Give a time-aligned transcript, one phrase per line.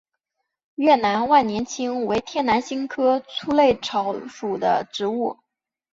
[0.73, 5.37] 越南万年青为天南星科粗肋草属的植物。